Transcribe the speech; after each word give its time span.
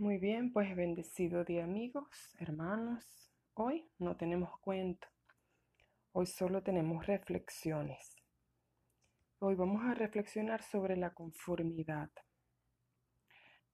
Muy 0.00 0.16
bien, 0.16 0.50
pues 0.50 0.74
bendecido 0.74 1.44
día 1.44 1.64
amigos, 1.64 2.08
hermanos. 2.38 3.04
Hoy 3.52 3.86
no 3.98 4.16
tenemos 4.16 4.58
cuento, 4.60 5.06
hoy 6.12 6.24
solo 6.24 6.62
tenemos 6.62 7.06
reflexiones. 7.06 8.16
Hoy 9.40 9.56
vamos 9.56 9.82
a 9.84 9.92
reflexionar 9.92 10.62
sobre 10.62 10.96
la 10.96 11.12
conformidad. 11.12 12.10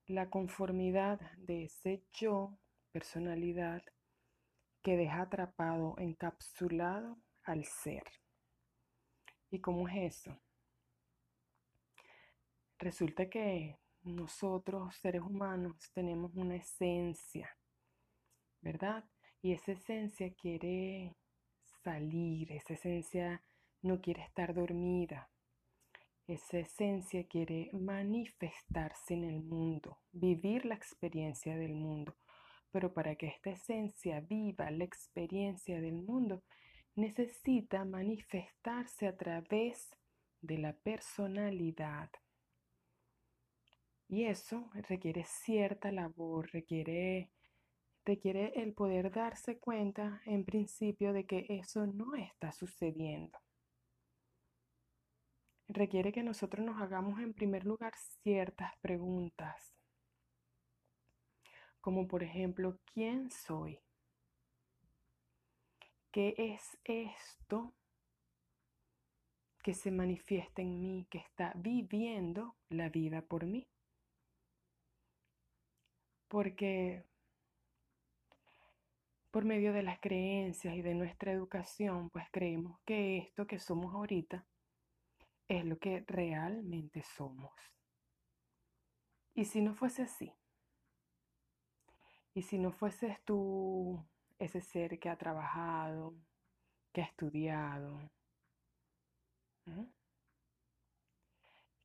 La 0.08 0.28
conformidad 0.28 1.20
de 1.36 1.66
ese 1.66 2.02
yo, 2.12 2.58
personalidad, 2.90 3.84
que 4.82 4.96
deja 4.96 5.20
atrapado, 5.20 5.94
encapsulado 5.98 7.18
al 7.44 7.64
ser. 7.66 8.02
¿Y 9.48 9.60
cómo 9.60 9.88
es 9.88 10.16
eso? 10.16 10.40
Resulta 12.80 13.30
que 13.30 13.78
nosotros, 14.06 14.94
seres 14.96 15.22
humanos, 15.22 15.90
tenemos 15.92 16.32
una 16.34 16.56
esencia, 16.56 17.56
¿verdad? 18.60 19.04
Y 19.42 19.52
esa 19.52 19.72
esencia 19.72 20.32
quiere 20.34 21.14
salir, 21.82 22.52
esa 22.52 22.74
esencia 22.74 23.42
no 23.82 24.00
quiere 24.00 24.22
estar 24.22 24.54
dormida. 24.54 25.30
Esa 26.26 26.58
esencia 26.58 27.24
quiere 27.28 27.70
manifestarse 27.72 29.14
en 29.14 29.24
el 29.24 29.42
mundo, 29.42 30.00
vivir 30.10 30.64
la 30.64 30.74
experiencia 30.74 31.56
del 31.56 31.74
mundo. 31.74 32.16
Pero 32.72 32.92
para 32.92 33.14
que 33.14 33.28
esta 33.28 33.50
esencia 33.50 34.20
viva 34.20 34.70
la 34.72 34.84
experiencia 34.84 35.80
del 35.80 36.02
mundo, 36.02 36.42
necesita 36.96 37.84
manifestarse 37.84 39.06
a 39.06 39.16
través 39.16 39.94
de 40.40 40.58
la 40.58 40.72
personalidad. 40.72 42.10
Y 44.08 44.24
eso 44.24 44.70
requiere 44.88 45.24
cierta 45.24 45.90
labor, 45.90 46.48
requiere, 46.52 47.30
requiere 48.04 48.52
el 48.54 48.72
poder 48.72 49.10
darse 49.10 49.58
cuenta 49.58 50.22
en 50.26 50.44
principio 50.44 51.12
de 51.12 51.26
que 51.26 51.46
eso 51.48 51.86
no 51.86 52.14
está 52.14 52.52
sucediendo. 52.52 53.38
Requiere 55.68 56.12
que 56.12 56.22
nosotros 56.22 56.64
nos 56.64 56.80
hagamos 56.80 57.20
en 57.20 57.34
primer 57.34 57.64
lugar 57.64 57.94
ciertas 58.22 58.76
preguntas, 58.78 59.74
como 61.80 62.06
por 62.06 62.22
ejemplo, 62.22 62.78
¿quién 62.92 63.30
soy? 63.30 63.80
¿Qué 66.12 66.34
es 66.38 66.78
esto 66.84 67.74
que 69.62 69.74
se 69.74 69.90
manifiesta 69.90 70.62
en 70.62 70.80
mí, 70.80 71.06
que 71.10 71.18
está 71.18 71.52
viviendo 71.56 72.54
la 72.68 72.88
vida 72.88 73.22
por 73.22 73.44
mí? 73.44 73.66
Porque 76.28 77.04
por 79.30 79.44
medio 79.44 79.72
de 79.72 79.82
las 79.82 80.00
creencias 80.00 80.74
y 80.74 80.82
de 80.82 80.94
nuestra 80.94 81.32
educación, 81.32 82.10
pues 82.10 82.26
creemos 82.30 82.80
que 82.84 83.18
esto 83.18 83.46
que 83.46 83.58
somos 83.58 83.94
ahorita 83.94 84.46
es 85.48 85.64
lo 85.64 85.78
que 85.78 86.04
realmente 86.06 87.02
somos. 87.02 87.52
Y 89.34 89.44
si 89.44 89.60
no 89.60 89.74
fuese 89.74 90.02
así, 90.02 90.32
y 92.32 92.42
si 92.42 92.58
no 92.58 92.72
fueses 92.72 93.22
tú 93.24 94.04
ese 94.38 94.60
ser 94.60 94.98
que 94.98 95.08
ha 95.08 95.16
trabajado, 95.16 96.14
que 96.92 97.02
ha 97.02 97.04
estudiado, 97.04 98.10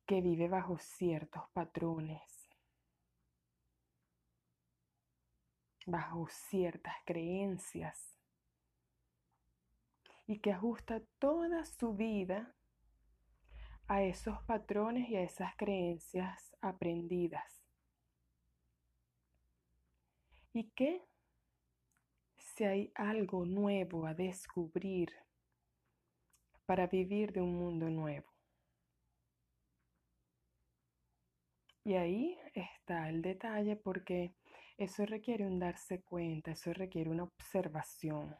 que 0.06 0.20
vive 0.20 0.48
bajo 0.48 0.78
ciertos 0.78 1.42
patrones, 1.52 2.41
bajo 5.86 6.28
ciertas 6.28 6.94
creencias 7.04 8.18
y 10.26 10.38
que 10.38 10.52
ajusta 10.52 11.02
toda 11.18 11.64
su 11.64 11.94
vida 11.94 12.54
a 13.86 14.02
esos 14.02 14.42
patrones 14.44 15.08
y 15.08 15.16
a 15.16 15.22
esas 15.22 15.54
creencias 15.56 16.56
aprendidas. 16.60 17.62
Y 20.52 20.70
que 20.70 21.02
si 22.36 22.64
hay 22.64 22.92
algo 22.94 23.44
nuevo 23.44 24.06
a 24.06 24.14
descubrir 24.14 25.12
para 26.66 26.86
vivir 26.86 27.32
de 27.32 27.40
un 27.40 27.54
mundo 27.54 27.88
nuevo. 27.88 28.30
Y 31.84 31.94
ahí 31.94 32.38
está 32.54 33.08
el 33.08 33.22
detalle 33.22 33.76
porque 33.76 34.34
eso 34.82 35.06
requiere 35.06 35.46
un 35.46 35.58
darse 35.58 36.02
cuenta, 36.02 36.52
eso 36.52 36.72
requiere 36.72 37.10
una 37.10 37.24
observación. 37.24 38.36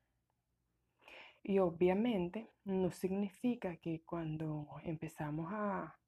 Y 1.43 1.59
obviamente 1.59 2.51
no 2.65 2.91
significa 2.91 3.77
que 3.77 4.03
cuando 4.05 4.67
empezamos 4.85 5.53
a, 5.53 5.99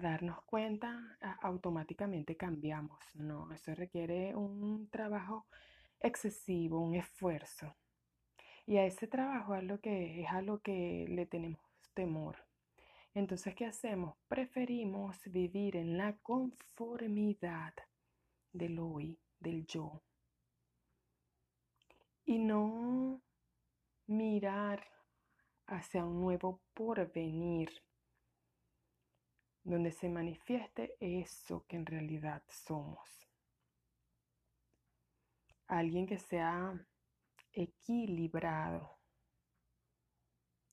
darnos 0.00 0.42
cuenta, 0.42 1.18
automáticamente 1.40 2.36
cambiamos. 2.36 2.98
No, 3.14 3.50
eso 3.52 3.74
requiere 3.74 4.36
un 4.36 4.88
trabajo 4.90 5.46
excesivo, 5.98 6.80
un 6.80 6.94
esfuerzo. 6.94 7.74
Y 8.66 8.76
a 8.76 8.84
ese 8.84 9.06
trabajo 9.06 9.54
es, 9.54 9.64
lo 9.64 9.80
que, 9.80 10.20
es 10.22 10.28
a 10.30 10.42
lo 10.42 10.60
que 10.60 11.06
le 11.08 11.24
tenemos 11.26 11.62
temor. 11.94 12.36
Entonces, 13.14 13.54
¿qué 13.54 13.64
hacemos? 13.64 14.16
Preferimos 14.28 15.16
vivir 15.24 15.76
en 15.76 15.96
la 15.96 16.18
conformidad 16.18 17.72
del 18.52 18.78
hoy, 18.78 19.18
del 19.40 19.66
yo. 19.66 20.02
Y 22.24 22.38
no 22.38 23.22
mirar 24.06 24.86
hacia 25.66 26.04
un 26.04 26.20
nuevo 26.20 26.60
porvenir, 26.74 27.70
donde 29.64 29.92
se 29.92 30.08
manifieste 30.08 30.96
eso 31.00 31.64
que 31.66 31.76
en 31.76 31.86
realidad 31.86 32.42
somos. 32.48 33.28
Alguien 35.66 36.06
que 36.06 36.18
sea 36.18 36.86
equilibrado, 37.52 38.98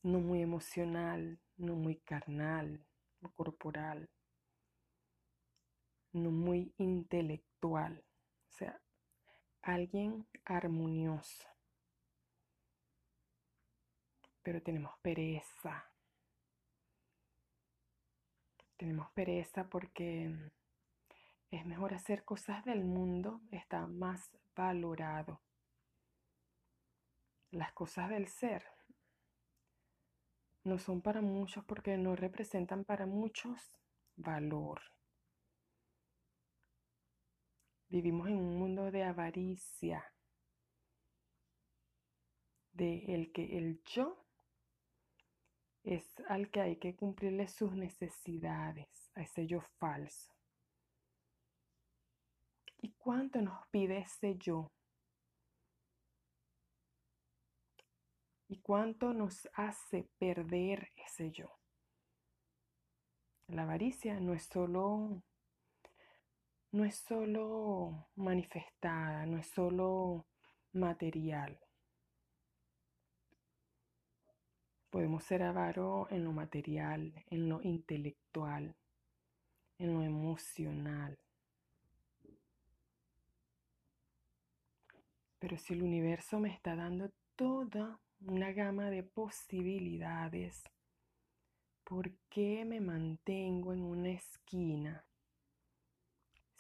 no 0.04 0.20
muy 0.20 0.42
emocional, 0.42 1.40
no 1.58 1.76
muy 1.76 1.98
carnal 1.98 2.86
corporal, 3.36 4.10
no 6.14 6.32
muy 6.32 6.74
intelectual, 6.78 8.04
o 8.56 8.58
sea, 8.58 8.82
alguien 9.64 10.26
armonioso. 10.46 11.46
Pero 14.44 14.62
tenemos 14.62 14.98
pereza. 15.02 15.92
Tenemos 18.78 19.12
pereza 19.12 19.68
porque 19.68 20.34
es 21.52 21.66
mejor 21.66 21.94
hacer 21.94 22.24
cosas 22.24 22.64
del 22.64 22.86
mundo, 22.86 23.42
está 23.52 23.88
más 23.88 24.32
valorado. 24.56 25.42
Las 27.52 27.74
cosas 27.74 28.10
del 28.10 28.30
ser 28.30 28.64
no 30.64 30.80
son 30.80 31.02
para 31.02 31.22
muchos 31.22 31.66
porque 31.66 31.98
no 31.98 32.16
representan 32.16 32.86
para 32.86 33.06
muchos 33.06 33.82
valor. 34.16 34.82
Vivimos 37.96 38.28
en 38.28 38.36
un 38.36 38.60
mundo 38.60 38.92
de 38.92 39.06
avaricia, 39.06 40.04
de 42.74 43.06
el 43.08 43.32
que 43.32 43.58
el 43.58 43.82
yo 43.86 44.22
es 45.82 46.06
al 46.28 46.52
que 46.52 46.60
hay 46.60 46.76
que 46.76 46.94
cumplirle 46.98 47.48
sus 47.48 47.72
necesidades, 47.72 48.90
a 49.16 49.22
ese 49.22 49.48
yo 49.48 49.62
falso. 49.80 50.36
¿Y 52.80 52.92
cuánto 52.98 53.42
nos 53.42 53.66
pide 53.70 54.00
ese 54.00 54.36
yo? 54.40 54.74
¿Y 58.50 58.60
cuánto 58.60 59.14
nos 59.14 59.48
hace 59.54 60.10
perder 60.20 60.92
ese 60.98 61.32
yo? 61.32 61.48
La 63.48 63.64
avaricia 63.64 64.20
no 64.20 64.34
es 64.34 64.44
solo 64.44 65.24
no 66.76 66.84
es 66.84 66.98
solo 66.98 68.10
manifestada, 68.16 69.26
no 69.26 69.38
es 69.38 69.48
solo 69.48 70.26
material. 70.74 71.58
Podemos 74.90 75.24
ser 75.24 75.44
avaros 75.44 76.12
en 76.12 76.26
lo 76.26 76.34
material, 76.34 77.14
en 77.30 77.48
lo 77.48 77.62
intelectual, 77.62 78.76
en 79.78 79.94
lo 79.94 80.04
emocional. 80.04 81.18
Pero 85.40 85.56
si 85.58 85.76
el 85.76 85.82
universo 85.82 86.42
me 86.42 86.54
está 86.54 86.76
dando 86.76 87.10
toda 87.38 88.02
una 88.20 88.52
gama 88.52 88.90
de 88.90 89.04
posibilidades, 89.04 90.62
¿por 91.86 92.12
qué 92.30 92.66
me 92.66 92.82
mantengo 92.82 93.72
en 93.72 93.82
una 93.82 94.10
esquina 94.10 95.06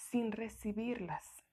sin 0.10 0.32
recibirlas. 0.32 1.44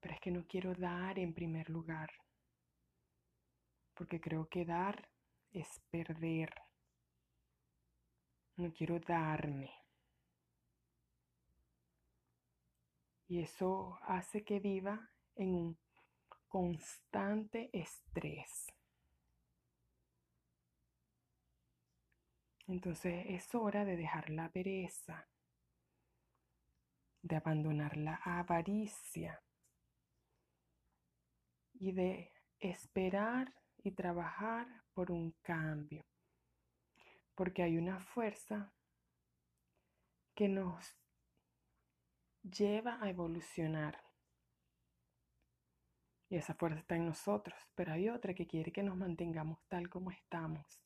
Pero 0.00 0.14
es 0.14 0.20
que 0.20 0.30
no 0.30 0.46
quiero 0.46 0.74
dar 0.74 1.18
en 1.18 1.32
primer 1.32 1.70
lugar, 1.70 2.10
porque 3.94 4.20
creo 4.20 4.48
que 4.48 4.64
dar 4.64 5.08
es 5.52 5.80
perder. 5.90 6.52
No 8.56 8.72
quiero 8.72 8.98
darme. 9.00 9.70
Y 13.28 13.40
eso 13.40 13.98
hace 14.02 14.44
que 14.44 14.60
viva 14.60 15.10
en 15.36 15.54
un 15.54 15.78
constante 16.48 17.70
estrés. 17.72 18.66
Entonces 22.66 23.24
es 23.28 23.54
hora 23.54 23.84
de 23.84 23.96
dejar 23.96 24.30
la 24.30 24.48
pereza, 24.50 25.28
de 27.22 27.36
abandonar 27.36 27.96
la 27.96 28.16
avaricia 28.24 29.42
y 31.74 31.92
de 31.92 32.32
esperar 32.60 33.54
y 33.78 33.92
trabajar 33.92 34.84
por 34.94 35.10
un 35.10 35.32
cambio. 35.42 36.04
Porque 37.34 37.62
hay 37.62 37.76
una 37.76 37.98
fuerza 37.98 38.72
que 40.34 40.48
nos 40.48 40.96
lleva 42.42 42.98
a 43.02 43.08
evolucionar. 43.08 44.02
Y 46.28 46.36
esa 46.36 46.54
fuerza 46.54 46.80
está 46.80 46.96
en 46.96 47.06
nosotros, 47.06 47.58
pero 47.74 47.92
hay 47.92 48.08
otra 48.08 48.34
que 48.34 48.46
quiere 48.46 48.72
que 48.72 48.82
nos 48.82 48.96
mantengamos 48.96 49.58
tal 49.68 49.88
como 49.90 50.10
estamos. 50.10 50.82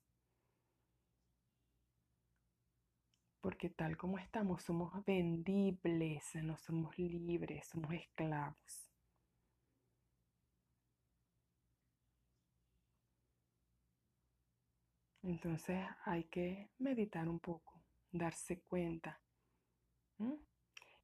Porque 3.46 3.70
tal 3.70 3.96
como 3.96 4.18
estamos 4.18 4.64
somos 4.64 5.04
vendibles, 5.04 6.34
no 6.42 6.56
somos 6.56 6.98
libres, 6.98 7.64
somos 7.68 7.92
esclavos. 7.92 8.90
Entonces 15.22 15.86
hay 16.06 16.24
que 16.24 16.70
meditar 16.78 17.28
un 17.28 17.38
poco, 17.38 17.84
darse 18.10 18.62
cuenta, 18.62 19.20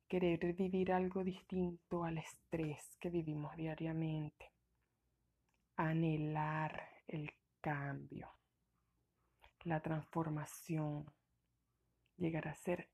querer 0.08 0.52
vivir 0.52 0.90
algo 0.90 1.22
distinto 1.22 2.02
al 2.02 2.18
estrés 2.18 2.96
que 2.98 3.08
vivimos 3.08 3.54
diariamente, 3.54 4.50
anhelar 5.76 6.88
el 7.06 7.30
cambio, 7.60 8.32
la 9.62 9.78
transformación 9.80 11.06
llegar 12.22 12.48
a 12.48 12.54
ser 12.54 12.88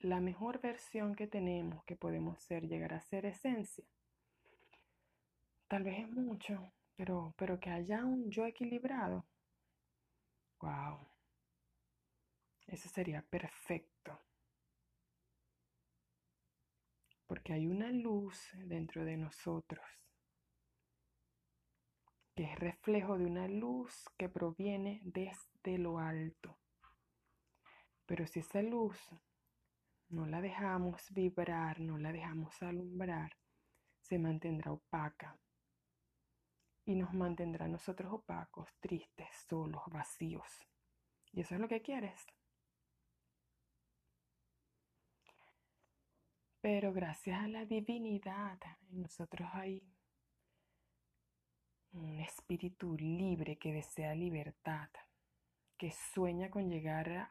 la 0.00 0.20
mejor 0.20 0.60
versión 0.60 1.14
que 1.14 1.26
tenemos, 1.26 1.84
que 1.84 1.94
podemos 1.94 2.40
ser, 2.40 2.66
llegar 2.66 2.94
a 2.94 3.00
ser 3.00 3.26
esencia. 3.26 3.84
Tal 5.68 5.84
vez 5.84 6.00
es 6.00 6.10
mucho, 6.10 6.72
pero, 6.96 7.34
pero 7.36 7.60
que 7.60 7.70
haya 7.70 8.04
un 8.04 8.30
yo 8.30 8.46
equilibrado. 8.46 9.26
Wow. 10.60 11.06
Eso 12.66 12.88
sería 12.88 13.22
perfecto. 13.22 14.18
Porque 17.26 17.52
hay 17.52 17.66
una 17.66 17.92
luz 17.92 18.50
dentro 18.54 19.04
de 19.04 19.16
nosotros 19.16 19.84
que 22.34 22.44
es 22.44 22.58
reflejo 22.58 23.18
de 23.18 23.26
una 23.26 23.48
luz 23.48 24.04
que 24.16 24.28
proviene 24.28 25.00
desde 25.04 25.78
lo 25.78 25.98
alto. 25.98 26.58
Pero 28.10 28.26
si 28.26 28.40
esa 28.40 28.60
luz 28.60 28.98
no 30.08 30.26
la 30.26 30.40
dejamos 30.40 31.00
vibrar, 31.12 31.78
no 31.78 31.96
la 31.96 32.10
dejamos 32.10 32.60
alumbrar, 32.60 33.36
se 34.00 34.18
mantendrá 34.18 34.72
opaca 34.72 35.38
y 36.84 36.96
nos 36.96 37.14
mantendrá 37.14 37.68
nosotros 37.68 38.12
opacos, 38.12 38.68
tristes, 38.80 39.28
solos, 39.48 39.82
vacíos. 39.86 40.66
Y 41.30 41.42
eso 41.42 41.54
es 41.54 41.60
lo 41.60 41.68
que 41.68 41.82
quieres. 41.82 42.26
Pero 46.60 46.92
gracias 46.92 47.40
a 47.40 47.46
la 47.46 47.64
divinidad 47.64 48.58
en 48.90 49.02
nosotros 49.02 49.48
hay 49.52 49.88
un 51.92 52.18
espíritu 52.18 52.96
libre 52.96 53.56
que 53.56 53.72
desea 53.72 54.16
libertad, 54.16 54.90
que 55.76 55.92
sueña 55.92 56.50
con 56.50 56.68
llegar 56.68 57.30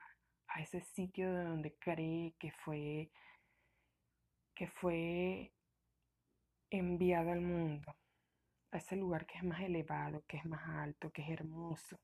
a 0.49 0.61
ese 0.61 0.81
sitio 0.81 1.31
de 1.33 1.43
donde 1.43 1.75
cree 1.77 2.33
que 2.39 2.51
fue, 2.51 3.11
que 4.55 4.67
fue 4.67 5.53
enviado 6.69 7.31
al 7.31 7.41
mundo, 7.41 7.95
a 8.71 8.77
ese 8.77 8.95
lugar 8.95 9.25
que 9.25 9.37
es 9.37 9.43
más 9.43 9.61
elevado, 9.61 10.23
que 10.27 10.37
es 10.37 10.45
más 10.45 10.67
alto, 10.67 11.11
que 11.11 11.21
es 11.21 11.29
hermoso, 11.29 11.99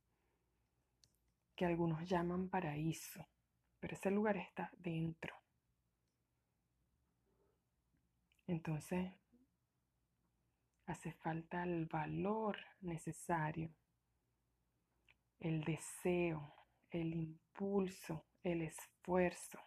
que 1.56 1.66
algunos 1.66 2.08
llaman 2.08 2.50
paraíso, 2.50 3.28
pero 3.80 3.96
ese 3.96 4.12
lugar 4.12 4.38
está 4.38 4.72
dentro. 4.78 5.36
Entonces, 8.48 9.12
hace 10.86 11.12
falta 11.14 11.64
el 11.64 11.88
valor 11.88 12.58
necesario, 12.82 13.74
el 15.40 15.64
deseo, 15.64 16.54
el 16.92 17.14
impulso, 17.14 18.26
el 18.46 18.62
esfuerzo 18.62 19.60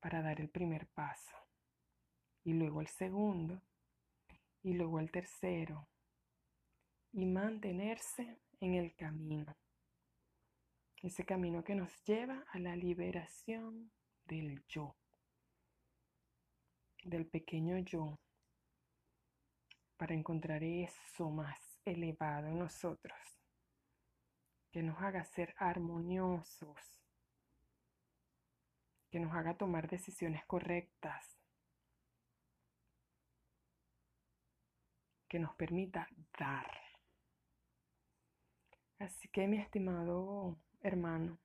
para 0.00 0.20
dar 0.20 0.40
el 0.40 0.50
primer 0.50 0.88
paso. 0.88 1.36
Y 2.44 2.54
luego 2.54 2.80
el 2.80 2.88
segundo. 2.88 3.62
Y 4.62 4.74
luego 4.74 4.98
el 4.98 5.10
tercero. 5.10 5.88
Y 7.12 7.24
mantenerse 7.24 8.40
en 8.60 8.74
el 8.74 8.94
camino. 8.96 9.56
Ese 11.00 11.24
camino 11.24 11.62
que 11.62 11.76
nos 11.76 11.92
lleva 12.04 12.44
a 12.48 12.58
la 12.58 12.74
liberación 12.74 13.92
del 14.24 14.64
yo. 14.68 14.96
Del 17.04 17.26
pequeño 17.26 17.78
yo. 17.78 18.18
Para 19.96 20.14
encontrar 20.14 20.64
eso 20.64 21.30
más 21.30 21.80
elevado 21.84 22.48
en 22.48 22.58
nosotros 22.58 23.37
que 24.78 24.84
nos 24.84 25.02
haga 25.02 25.24
ser 25.24 25.56
armoniosos, 25.58 27.02
que 29.10 29.18
nos 29.18 29.34
haga 29.34 29.58
tomar 29.58 29.88
decisiones 29.88 30.46
correctas, 30.46 31.36
que 35.26 35.40
nos 35.40 35.52
permita 35.56 36.08
dar. 36.38 36.70
Así 39.00 39.26
que 39.30 39.48
mi 39.48 39.58
estimado 39.58 40.56
hermano, 40.80 41.40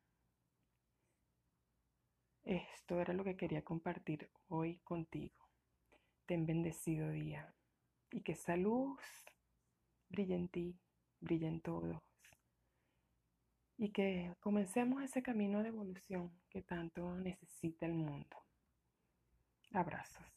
esto 2.43 2.99
era 2.99 3.13
lo 3.13 3.23
que 3.23 3.35
quería 3.35 3.63
compartir 3.63 4.29
hoy 4.47 4.77
contigo. 4.83 5.49
Ten 6.27 6.45
bendecido 6.45 7.09
día 7.09 7.51
y 8.11 8.21
que 8.21 8.33
esa 8.33 8.55
luz 8.57 9.01
brille 10.07 10.35
en 10.35 10.49
ti, 10.49 10.79
brille 11.19 11.47
en 11.47 11.59
todos 11.59 12.12
y 13.77 13.89
que 13.89 14.33
comencemos 14.39 15.03
ese 15.03 15.21
camino 15.21 15.61
de 15.63 15.69
evolución 15.69 16.31
que 16.49 16.61
tanto 16.61 17.15
necesita 17.15 17.85
el 17.85 17.93
mundo. 17.93 18.37
Abrazos. 19.71 20.32